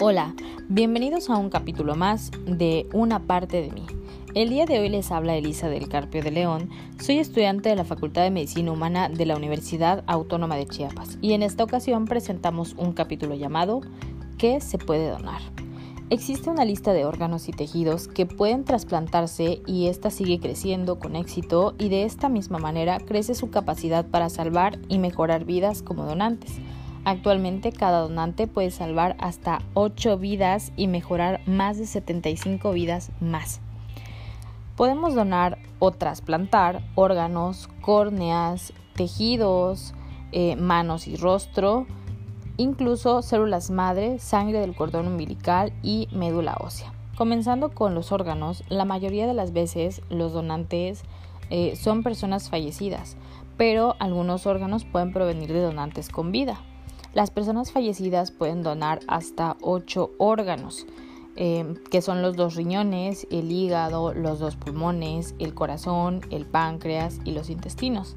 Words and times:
Hola, 0.00 0.32
bienvenidos 0.68 1.28
a 1.28 1.36
un 1.36 1.50
capítulo 1.50 1.96
más 1.96 2.30
de 2.46 2.88
Una 2.92 3.26
parte 3.26 3.60
de 3.60 3.72
mí. 3.72 3.84
El 4.32 4.48
día 4.48 4.64
de 4.64 4.78
hoy 4.78 4.88
les 4.88 5.10
habla 5.10 5.34
Elisa 5.34 5.68
del 5.68 5.88
Carpio 5.88 6.22
de 6.22 6.30
León. 6.30 6.70
Soy 7.00 7.18
estudiante 7.18 7.70
de 7.70 7.74
la 7.74 7.84
Facultad 7.84 8.22
de 8.22 8.30
Medicina 8.30 8.70
Humana 8.70 9.08
de 9.08 9.26
la 9.26 9.36
Universidad 9.36 10.04
Autónoma 10.06 10.54
de 10.54 10.68
Chiapas 10.68 11.18
y 11.20 11.32
en 11.32 11.42
esta 11.42 11.64
ocasión 11.64 12.04
presentamos 12.04 12.76
un 12.78 12.92
capítulo 12.92 13.34
llamado 13.34 13.80
¿Qué 14.38 14.60
se 14.60 14.78
puede 14.78 15.10
donar? 15.10 15.40
Existe 16.10 16.48
una 16.48 16.64
lista 16.64 16.92
de 16.92 17.04
órganos 17.04 17.48
y 17.48 17.52
tejidos 17.52 18.06
que 18.06 18.24
pueden 18.24 18.62
trasplantarse 18.64 19.62
y 19.66 19.88
esta 19.88 20.10
sigue 20.10 20.38
creciendo 20.38 21.00
con 21.00 21.16
éxito 21.16 21.74
y 21.76 21.88
de 21.88 22.04
esta 22.04 22.28
misma 22.28 22.58
manera 22.58 23.00
crece 23.00 23.34
su 23.34 23.50
capacidad 23.50 24.06
para 24.06 24.28
salvar 24.28 24.78
y 24.88 25.00
mejorar 25.00 25.44
vidas 25.44 25.82
como 25.82 26.04
donantes. 26.04 26.52
Actualmente 27.04 27.72
cada 27.72 28.00
donante 28.00 28.46
puede 28.46 28.70
salvar 28.70 29.16
hasta 29.18 29.60
8 29.74 30.18
vidas 30.18 30.72
y 30.76 30.88
mejorar 30.88 31.40
más 31.46 31.78
de 31.78 31.86
75 31.86 32.72
vidas 32.72 33.10
más. 33.20 33.60
Podemos 34.76 35.14
donar 35.14 35.58
o 35.78 35.90
trasplantar 35.90 36.82
órganos, 36.94 37.68
córneas, 37.80 38.72
tejidos, 38.94 39.94
eh, 40.32 40.56
manos 40.56 41.08
y 41.08 41.16
rostro, 41.16 41.86
incluso 42.58 43.22
células 43.22 43.70
madre, 43.70 44.18
sangre 44.18 44.60
del 44.60 44.76
cordón 44.76 45.08
umbilical 45.08 45.72
y 45.82 46.08
médula 46.12 46.56
ósea. 46.60 46.92
Comenzando 47.16 47.70
con 47.70 47.94
los 47.94 48.12
órganos, 48.12 48.62
la 48.68 48.84
mayoría 48.84 49.26
de 49.26 49.34
las 49.34 49.52
veces 49.52 50.02
los 50.10 50.32
donantes 50.32 51.02
eh, 51.50 51.74
son 51.74 52.02
personas 52.02 52.50
fallecidas, 52.50 53.16
pero 53.56 53.96
algunos 53.98 54.46
órganos 54.46 54.84
pueden 54.84 55.12
provenir 55.12 55.52
de 55.52 55.60
donantes 55.60 56.08
con 56.10 56.30
vida. 56.30 56.60
Las 57.18 57.32
personas 57.32 57.72
fallecidas 57.72 58.30
pueden 58.30 58.62
donar 58.62 59.00
hasta 59.08 59.56
8 59.62 60.12
órganos, 60.18 60.86
eh, 61.34 61.74
que 61.90 62.00
son 62.00 62.22
los 62.22 62.36
dos 62.36 62.54
riñones, 62.54 63.26
el 63.32 63.50
hígado, 63.50 64.14
los 64.14 64.38
dos 64.38 64.54
pulmones, 64.54 65.34
el 65.40 65.52
corazón, 65.52 66.20
el 66.30 66.46
páncreas 66.46 67.18
y 67.24 67.32
los 67.32 67.50
intestinos. 67.50 68.14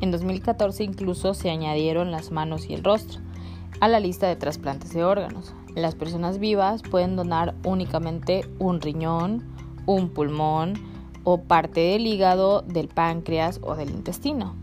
En 0.00 0.12
2014 0.12 0.84
incluso 0.84 1.34
se 1.34 1.50
añadieron 1.50 2.12
las 2.12 2.30
manos 2.30 2.70
y 2.70 2.74
el 2.74 2.84
rostro 2.84 3.20
a 3.80 3.88
la 3.88 3.98
lista 3.98 4.28
de 4.28 4.36
trasplantes 4.36 4.94
de 4.94 5.02
órganos. 5.02 5.52
Las 5.74 5.96
personas 5.96 6.38
vivas 6.38 6.82
pueden 6.82 7.16
donar 7.16 7.56
únicamente 7.64 8.48
un 8.60 8.80
riñón, 8.80 9.42
un 9.86 10.08
pulmón 10.08 10.74
o 11.24 11.42
parte 11.42 11.80
del 11.80 12.06
hígado, 12.06 12.62
del 12.62 12.86
páncreas 12.86 13.58
o 13.64 13.74
del 13.74 13.90
intestino. 13.90 14.54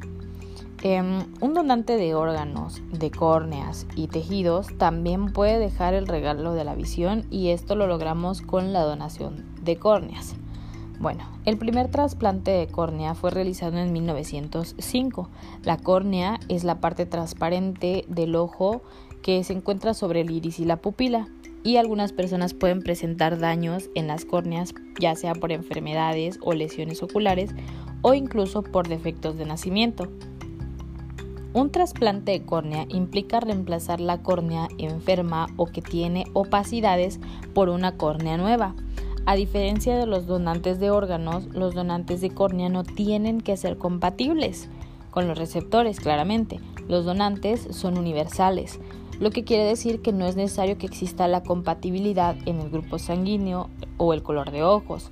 Em, 0.85 1.23
un 1.39 1.53
donante 1.53 1.95
de 1.95 2.13
órganos, 2.13 2.81
de 2.91 3.09
córneas 3.09 3.87
y 3.95 4.07
tejidos 4.07 4.67
también 4.77 5.31
puede 5.31 5.57
dejar 5.57 5.93
el 5.93 6.07
regalo 6.07 6.53
de 6.53 6.65
la 6.65 6.75
visión 6.75 7.25
y 7.31 7.51
esto 7.51 7.75
lo 7.75 7.87
logramos 7.87 8.41
con 8.41 8.73
la 8.73 8.81
donación 8.81 9.45
de 9.61 9.77
córneas. 9.77 10.35
Bueno, 10.99 11.23
el 11.45 11.57
primer 11.57 11.89
trasplante 11.89 12.51
de 12.51 12.67
córnea 12.67 13.15
fue 13.15 13.31
realizado 13.31 13.77
en 13.77 13.93
1905. 13.93 15.29
La 15.63 15.77
córnea 15.77 16.37
es 16.49 16.65
la 16.65 16.81
parte 16.81 17.05
transparente 17.05 18.03
del 18.09 18.35
ojo 18.35 18.81
que 19.21 19.41
se 19.45 19.53
encuentra 19.53 19.93
sobre 19.93 20.19
el 20.19 20.31
iris 20.31 20.59
y 20.59 20.65
la 20.65 20.81
pupila 20.81 21.29
y 21.63 21.77
algunas 21.77 22.11
personas 22.11 22.53
pueden 22.53 22.81
presentar 22.81 23.39
daños 23.39 23.89
en 23.95 24.07
las 24.07 24.25
córneas 24.25 24.73
ya 24.99 25.15
sea 25.15 25.33
por 25.33 25.53
enfermedades 25.53 26.39
o 26.41 26.51
lesiones 26.51 27.01
oculares 27.03 27.55
o 28.01 28.13
incluso 28.13 28.63
por 28.63 28.89
defectos 28.89 29.37
de 29.37 29.45
nacimiento. 29.45 30.09
Un 31.53 31.69
trasplante 31.69 32.31
de 32.31 32.41
córnea 32.41 32.87
implica 32.89 33.39
reemplazar 33.39 34.01
la 34.01 34.23
córnea 34.23 34.69
enferma 34.79 35.47
o 35.55 35.67
que 35.67 35.83
tiene 35.83 36.25
opacidades 36.33 37.19
por 37.53 37.69
una 37.69 37.95
córnea 37.95 38.37
nueva. 38.37 38.73
A 39.27 39.35
diferencia 39.35 39.95
de 39.95 40.07
los 40.07 40.25
donantes 40.25 40.79
de 40.79 40.89
órganos, 40.89 41.45
los 41.53 41.75
donantes 41.75 42.21
de 42.21 42.31
córnea 42.31 42.69
no 42.69 42.83
tienen 42.83 43.39
que 43.39 43.55
ser 43.55 43.77
compatibles 43.77 44.67
con 45.11 45.27
los 45.27 45.37
receptores, 45.37 45.99
claramente. 45.99 46.59
Los 46.87 47.05
donantes 47.05 47.67
son 47.69 47.99
universales, 47.99 48.79
lo 49.19 49.29
que 49.29 49.43
quiere 49.43 49.63
decir 49.63 50.01
que 50.01 50.11
no 50.11 50.25
es 50.25 50.35
necesario 50.35 50.79
que 50.79 50.87
exista 50.87 51.27
la 51.27 51.43
compatibilidad 51.43 52.35
en 52.47 52.61
el 52.61 52.71
grupo 52.71 52.97
sanguíneo 52.97 53.69
o 53.97 54.13
el 54.13 54.23
color 54.23 54.49
de 54.49 54.63
ojos. 54.63 55.11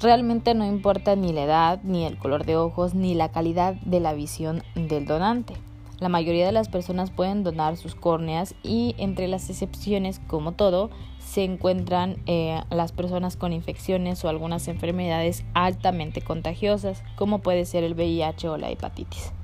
Realmente 0.00 0.54
no 0.54 0.64
importa 0.64 1.14
ni 1.14 1.34
la 1.34 1.42
edad, 1.44 1.80
ni 1.82 2.06
el 2.06 2.16
color 2.16 2.46
de 2.46 2.56
ojos, 2.56 2.94
ni 2.94 3.14
la 3.14 3.28
calidad 3.28 3.74
de 3.74 4.00
la 4.00 4.14
visión 4.14 4.62
del 4.74 5.04
donante. 5.04 5.52
La 5.98 6.08
mayoría 6.08 6.46
de 6.46 6.52
las 6.52 6.70
personas 6.70 7.10
pueden 7.10 7.44
donar 7.44 7.76
sus 7.76 7.94
córneas 7.94 8.54
y 8.62 8.94
entre 8.96 9.28
las 9.28 9.50
excepciones, 9.50 10.18
como 10.26 10.52
todo, 10.52 10.88
se 11.18 11.44
encuentran 11.44 12.16
eh, 12.24 12.62
las 12.70 12.92
personas 12.92 13.36
con 13.36 13.52
infecciones 13.52 14.24
o 14.24 14.30
algunas 14.30 14.68
enfermedades 14.68 15.44
altamente 15.52 16.22
contagiosas, 16.22 17.04
como 17.16 17.40
puede 17.40 17.66
ser 17.66 17.84
el 17.84 17.92
VIH 17.92 18.48
o 18.48 18.56
la 18.56 18.70
hepatitis. 18.70 19.34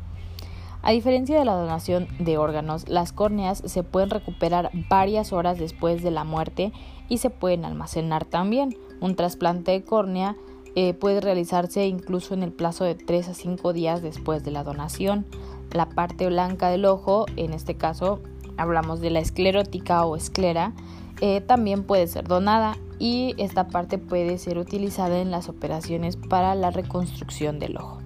A 0.86 0.92
diferencia 0.92 1.36
de 1.36 1.44
la 1.44 1.56
donación 1.56 2.06
de 2.20 2.38
órganos, 2.38 2.88
las 2.88 3.12
córneas 3.12 3.60
se 3.66 3.82
pueden 3.82 4.08
recuperar 4.08 4.70
varias 4.88 5.32
horas 5.32 5.58
después 5.58 6.00
de 6.04 6.12
la 6.12 6.22
muerte 6.22 6.72
y 7.08 7.18
se 7.18 7.28
pueden 7.28 7.64
almacenar 7.64 8.24
también. 8.24 8.76
Un 9.00 9.16
trasplante 9.16 9.72
de 9.72 9.82
córnea 9.82 10.36
eh, 10.76 10.94
puede 10.94 11.20
realizarse 11.20 11.88
incluso 11.88 12.34
en 12.34 12.44
el 12.44 12.52
plazo 12.52 12.84
de 12.84 12.94
3 12.94 13.30
a 13.30 13.34
5 13.34 13.72
días 13.72 14.00
después 14.00 14.44
de 14.44 14.52
la 14.52 14.62
donación. 14.62 15.26
La 15.72 15.88
parte 15.88 16.28
blanca 16.28 16.68
del 16.68 16.84
ojo, 16.84 17.26
en 17.34 17.52
este 17.52 17.74
caso 17.74 18.20
hablamos 18.56 19.00
de 19.00 19.10
la 19.10 19.18
esclerótica 19.18 20.06
o 20.06 20.14
esclera, 20.14 20.72
eh, 21.20 21.40
también 21.40 21.82
puede 21.82 22.06
ser 22.06 22.28
donada 22.28 22.78
y 23.00 23.34
esta 23.38 23.66
parte 23.66 23.98
puede 23.98 24.38
ser 24.38 24.56
utilizada 24.56 25.18
en 25.18 25.32
las 25.32 25.48
operaciones 25.48 26.16
para 26.16 26.54
la 26.54 26.70
reconstrucción 26.70 27.58
del 27.58 27.76
ojo. 27.76 28.05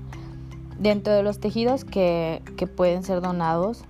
Dentro 0.81 1.13
de 1.13 1.23
los 1.23 1.41
tejidos 1.41 1.85
que, 1.85 2.43
pueden 2.75 3.03
ser 3.03 3.21
donados 3.21 3.85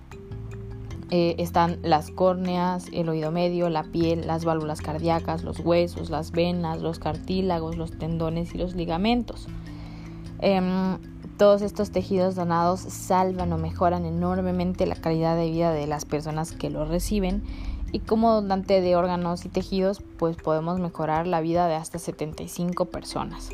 eh, 1.11 1.37
están 1.39 1.79
las 1.83 2.11
córneas, 2.11 2.89
el 2.93 3.09
oído 3.09 3.31
medio, 3.31 3.71
la 3.71 3.85
piel, 3.85 4.27
las 4.27 4.45
válvulas 4.45 4.81
cardíacas, 4.81 5.45
los 5.45 5.61
huesos, 5.61 6.11
las 6.11 6.33
venas, 6.33 6.83
los 6.83 6.99
cartílagos, 6.99 7.77
los 7.77 7.97
tendones 7.97 8.57
y 8.57 8.59
los 8.59 8.75
ligamentos. 8.75 9.47
Em, 10.41 10.99
todos 11.37 11.63
estos 11.63 11.93
tejidos 11.93 12.35
donados 12.35 12.81
salvan 12.81 13.53
o 13.53 13.59
mejoran 13.59 14.05
enormemente 14.05 14.85
la 14.85 14.97
calidad 14.97 15.37
de 15.37 15.49
vida 15.49 15.73
de 15.73 15.87
las 15.87 16.05
personas 16.05 16.51
que 16.51 16.71
los 16.71 16.89
reciben 16.89 17.45
y 17.93 18.01
como 18.01 18.33
donante 18.33 18.81
de 18.81 18.97
órganos 18.97 19.45
y 19.45 19.49
tejidos 19.49 20.03
pues 20.19 20.37
podemos 20.37 20.81
mejorar 20.81 21.29
la 21.29 21.41
vida 21.41 21.69
de 21.69 21.77
hasta 21.77 22.01
75 22.01 22.87
personas. 22.87 23.51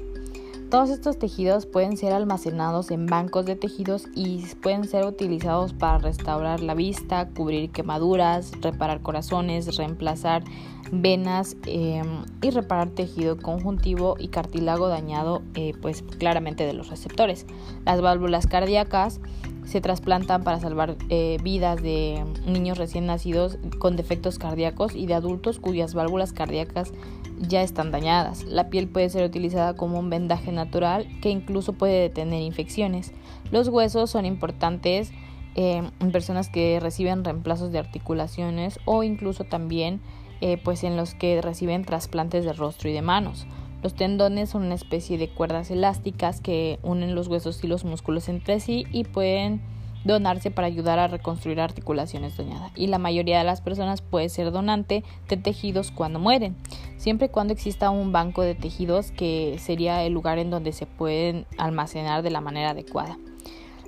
Todos 0.71 0.91
estos 0.91 1.17
tejidos 1.17 1.65
pueden 1.65 1.97
ser 1.97 2.13
almacenados 2.13 2.91
en 2.91 3.07
bancos 3.07 3.47
de 3.47 3.55
tejidos 3.55 4.09
y 4.17 4.45
pueden 4.63 4.83
ser 4.83 5.07
utilizados 5.07 5.73
para 5.73 5.99
restaurar 5.99 6.61
la 6.61 6.75
vista, 6.75 7.29
cubrir 7.29 7.71
quemaduras, 7.71 8.51
reparar 8.61 9.01
corazones, 9.01 9.77
reemplazar 9.77 10.43
venas 10.91 11.57
em, 11.67 12.25
y 12.43 12.51
reparar 12.51 12.91
tejido 12.91 13.37
conjuntivo 13.37 14.17
y 14.19 14.29
cartílago 14.29 14.89
dañado 14.89 15.43
eh, 15.55 15.73
pues 15.81 16.03
claramente 16.03 16.67
de 16.67 16.73
los 16.73 16.89
receptores. 16.89 17.47
Las 17.85 18.01
válvulas 18.01 18.49
cardíacas 18.49 19.21
se 19.67 19.81
trasplantan 19.81 20.43
para 20.43 20.59
salvar 20.59 20.97
eh, 21.11 21.39
vidas 21.45 21.81
de 21.81 22.25
niños 22.45 22.77
recién 22.77 23.07
nacidos 23.07 23.59
con 23.79 23.95
defectos 23.97 24.39
cardíacos 24.39 24.97
y 24.97 25.07
de 25.07 25.15
adultos 25.15 25.61
cuyas 25.61 25.95
válvulas 25.95 26.33
cardíacas 26.33 26.93
ya 27.41 27.63
están 27.63 27.91
dañadas. 27.91 28.45
La 28.45 28.71
piel 28.71 28.89
puede 28.89 29.09
ser 29.09 29.25
utilizada 29.25 29.75
como 29.75 29.99
un 29.99 30.11
vendaje 30.11 30.53
natural 30.53 31.07
que 31.21 31.31
incluso 31.31 31.73
puede 31.73 32.01
detener 32.01 32.43
infecciones. 32.43 33.13
Los 33.51 33.69
huesos 33.69 34.11
son 34.11 34.27
importantes 34.27 35.13
eh, 35.55 35.83
en 36.01 36.13
personas 36.13 36.49
que 36.49 36.81
reciben 36.81 37.25
reemplazos 37.25 37.73
de 37.73 37.79
articulaciones 37.79 38.79
o 38.85 39.03
incluso 39.03 39.45
también 39.45 40.01
eh, 40.41 40.59
pues 40.63 40.85
en 40.85 40.97
los 40.97 41.15
que 41.15 41.41
reciben 41.41 41.85
trasplantes 41.85 42.45
de 42.45 42.53
rostro 42.53 42.91
y 42.91 42.93
de 42.93 43.03
manos. 43.03 43.47
Los 43.83 43.95
tendones 43.95 44.51
son 44.51 44.65
una 44.65 44.75
especie 44.75 45.17
de 45.17 45.29
cuerdas 45.29 45.71
elásticas 45.71 46.41
que 46.41 46.79
unen 46.83 47.15
los 47.15 47.29
huesos 47.29 47.63
y 47.63 47.67
los 47.67 47.85
músculos 47.85 48.29
entre 48.29 48.61
sí 48.61 48.85
y 48.93 49.05
pueden 49.05 49.61
donarse 50.07 50.51
para 50.51 50.67
ayudar 50.67 50.99
a 50.99 51.09
reconstruir 51.09 51.61
articulaciones 51.61 52.37
dañadas. 52.37 52.73
Y 52.77 52.87
la 52.87 52.99
mayoría 52.99 53.39
de 53.39 53.45
las 53.45 53.61
personas 53.61 54.03
puede 54.03 54.29
ser 54.29 54.53
donante 54.53 55.05
de 55.29 55.37
tejidos 55.37 55.91
cuando 55.91 56.19
mueren, 56.19 56.57
siempre 56.97 57.27
y 57.27 57.31
cuando 57.31 57.53
exista 57.53 57.91
un 57.91 58.13
banco 58.13 58.43
de 58.43 58.55
tejidos 58.55 59.11
que 59.11 59.57
sería 59.59 60.03
el 60.05 60.13
lugar 60.13 60.39
en 60.39 60.51
donde 60.51 60.73
se 60.73 60.87
pueden 60.87 61.47
almacenar 61.59 62.23
de 62.23 62.31
la 62.31 62.41
manera 62.41 62.71
adecuada. 62.71 63.19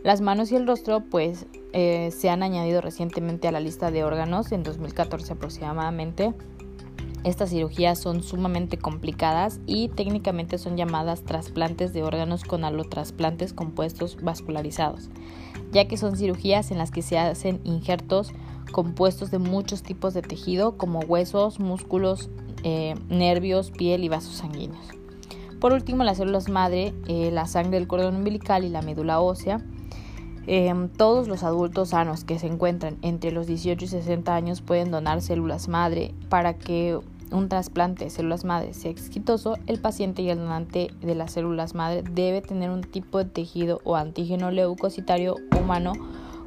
Las 0.05 0.21
manos 0.21 0.53
y 0.53 0.57
el 0.57 0.67
rostro 0.67 1.01
pues 1.01 1.47
eh, 1.73 2.11
se 2.13 2.31
han 2.31 2.43
añadido 2.43 2.81
recientemente 2.81 3.49
a 3.49 3.53
la 3.53 3.61
lista 3.61 3.91
de 3.91 4.05
órganos 4.05 4.53
en 4.53 4.63
2014 4.63 5.33
aproximadamente 5.33 6.35
Estas 7.25 7.51
cirugías 7.51 7.99
son 7.99 8.23
sumamente 8.23 8.79
complicadas 8.79 9.61
y 9.67 9.89
técnicamente 9.89 10.57
son 10.57 10.77
llamadas 10.77 11.23
trasplantes 11.23 11.93
de 11.93 12.03
órganos 12.03 12.45
con 12.45 12.65
alotrasplantes 12.65 13.53
compuestos 13.53 14.17
vascularizados, 14.23 15.11
ya 15.73 15.89
que 15.89 15.97
son 15.97 16.17
cirugías 16.17 16.71
en 16.71 16.79
las 16.79 16.91
que 16.91 17.03
se 17.03 17.19
hacen 17.19 17.61
injertos 17.65 18.33
compuestos 18.73 19.31
de 19.31 19.39
muchos 19.39 19.83
tipos 19.83 20.15
de 20.15 20.23
tejido 20.23 20.77
como 20.77 21.01
huesos, 21.01 21.59
músculos, 21.59 22.31
eh, 22.63 22.95
nervios, 23.09 23.71
piel 23.71 24.05
y 24.05 24.09
vasos 24.09 24.37
sanguíneos. 24.37 24.87
Por 25.61 25.73
último, 25.73 26.05
las 26.05 26.19
células 26.19 26.49
madre, 26.49 26.95
eh, 27.09 27.31
la 27.33 27.47
sangre 27.47 27.79
del 27.79 27.89
cordón 27.89 28.17
umbilical 28.17 28.65
y 28.65 28.69
la 28.69 28.83
médula 28.83 29.21
ósea. 29.21 29.65
Em, 30.51 30.89
todos 30.89 31.29
los 31.29 31.43
adultos 31.43 31.91
sanos 31.91 32.25
que 32.25 32.39
se 32.39 32.47
encuentran 32.47 32.97
entre 33.03 33.33
los 33.33 33.47
18 33.47 33.85
y 33.85 33.89
60 33.89 34.35
años 34.35 34.63
pueden 34.63 34.91
donar 34.91 35.21
células 35.21 35.69
madre 35.69 36.15
para 36.31 36.55
que 36.55 36.99
un 37.31 37.51
trasplante 37.51 38.05
de 38.05 38.11
células 38.11 38.47
madre 38.47 38.73
sea 38.73 38.91
exitoso, 38.91 39.59
el 39.67 39.79
paciente 39.79 40.23
y 40.23 40.31
el 40.31 40.39
donante 40.39 40.91
de 41.03 41.15
las 41.15 41.33
células 41.33 41.75
madre 41.75 42.03
debe 42.03 42.41
tener 42.41 42.71
un 42.71 42.81
tipo 42.81 43.19
de 43.19 43.27
tejido 43.27 43.83
o 43.85 43.97
antígeno 43.97 44.51
leucocitario 44.51 45.37
humano 45.61 45.93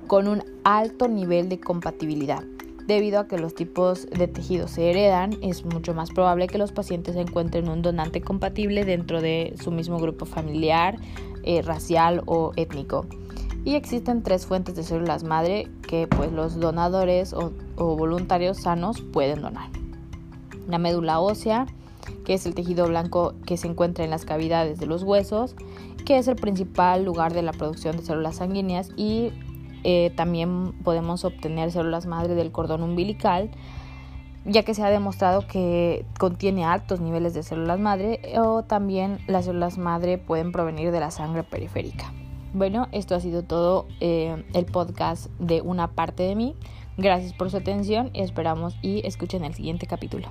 con 0.07 0.27
un 0.27 0.43
alto 0.63 1.07
nivel 1.07 1.47
de 1.47 1.59
compatibilidad. 1.59 2.43
Debido 2.87 3.19
a 3.19 3.27
que 3.27 3.37
los 3.37 3.53
tipos 3.53 4.07
de 4.07 4.27
tejidos 4.27 4.71
se 4.71 4.89
heredan, 4.89 5.37
es 5.43 5.63
mucho 5.63 5.93
más 5.93 6.09
probable 6.09 6.47
que 6.47 6.57
los 6.57 6.71
pacientes 6.71 7.15
encuentren 7.15 7.69
un 7.69 7.83
donante 7.83 8.21
compatible 8.21 8.83
dentro 8.83 9.21
de 9.21 9.53
su 9.61 9.69
mismo 9.69 9.99
grupo 9.99 10.25
familiar, 10.25 10.97
eh, 11.43 11.61
racial 11.61 12.23
o 12.25 12.51
étnico. 12.55 13.05
Y 13.63 13.75
existen 13.75 14.23
tres 14.23 14.45
fuentes 14.45 14.75
de 14.75 14.83
células 14.83 15.23
madre 15.23 15.67
que 15.87 16.07
pues, 16.07 16.31
los 16.31 16.59
donadores 16.59 17.33
o 17.33 17.51
voluntarios 17.77 18.57
sanos 18.57 19.01
pueden 19.01 19.41
donar. 19.41 19.69
La 20.67 20.77
médula 20.77 21.19
ósea, 21.19 21.67
que 22.25 22.33
es 22.33 22.45
el 22.45 22.55
tejido 22.55 22.87
blanco 22.87 23.33
que 23.45 23.57
se 23.57 23.67
encuentra 23.67 24.03
en 24.03 24.09
las 24.09 24.25
cavidades 24.25 24.79
de 24.79 24.85
los 24.85 25.03
huesos, 25.03 25.55
que 26.05 26.17
es 26.17 26.27
el 26.27 26.35
principal 26.35 27.03
lugar 27.03 27.33
de 27.33 27.41
la 27.41 27.51
producción 27.51 27.97
de 27.97 28.03
células 28.03 28.37
sanguíneas 28.37 28.89
y 28.95 29.31
eh, 29.83 30.11
también 30.15 30.73
podemos 30.83 31.25
obtener 31.25 31.71
células 31.71 32.05
madre 32.05 32.35
del 32.35 32.51
cordón 32.51 32.83
umbilical, 32.83 33.51
ya 34.45 34.63
que 34.63 34.73
se 34.73 34.83
ha 34.83 34.89
demostrado 34.89 35.47
que 35.47 36.05
contiene 36.19 36.65
altos 36.65 36.99
niveles 36.99 37.33
de 37.33 37.43
células 37.43 37.79
madre 37.79 38.21
o 38.37 38.63
también 38.63 39.19
las 39.27 39.45
células 39.45 39.77
madre 39.77 40.17
pueden 40.17 40.51
provenir 40.51 40.91
de 40.91 40.99
la 40.99 41.11
sangre 41.11 41.43
periférica. 41.43 42.11
Bueno, 42.53 42.89
esto 42.91 43.15
ha 43.15 43.19
sido 43.21 43.43
todo 43.43 43.87
eh, 44.01 44.43
el 44.53 44.65
podcast 44.65 45.27
de 45.39 45.61
una 45.61 45.91
parte 45.91 46.23
de 46.23 46.35
mí. 46.35 46.55
Gracias 46.97 47.33
por 47.33 47.49
su 47.49 47.57
atención 47.57 48.09
y 48.13 48.21
esperamos 48.21 48.75
y 48.81 49.05
escuchen 49.07 49.45
el 49.45 49.53
siguiente 49.53 49.87
capítulo. 49.87 50.27